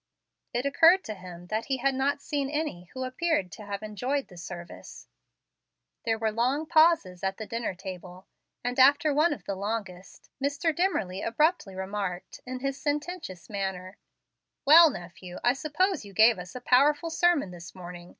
It 0.51 0.65
occurred 0.65 1.03
to 1.03 1.13
him 1.13 1.45
that 1.51 1.65
he 1.65 1.77
had 1.77 1.93
not 1.93 2.23
seen 2.23 2.49
any 2.49 2.85
who 2.95 3.03
appeared 3.03 3.51
to 3.51 3.65
have 3.67 3.83
enjoyed 3.83 4.29
the 4.29 4.35
service. 4.35 5.07
There 6.05 6.17
were 6.17 6.31
long 6.31 6.65
pauses 6.65 7.23
at 7.23 7.37
the 7.37 7.45
dinner 7.45 7.75
table, 7.75 8.25
and 8.63 8.79
after 8.79 9.13
one 9.13 9.31
of 9.31 9.43
the 9.43 9.53
longest, 9.53 10.31
Mr. 10.43 10.75
Dimmerly 10.75 11.21
abruptly 11.23 11.75
remarked, 11.75 12.39
in 12.47 12.61
his 12.61 12.81
sententious 12.81 13.47
manner: 13.47 13.99
"Well, 14.65 14.89
nephew, 14.89 15.37
I 15.43 15.53
suppose 15.53 16.03
you 16.03 16.13
gave 16.15 16.39
us 16.39 16.55
a 16.55 16.61
powerful 16.61 17.11
sermon 17.11 17.51
this 17.51 17.75
morning. 17.75 18.09